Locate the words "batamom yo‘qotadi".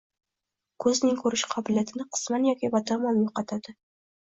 2.79-3.79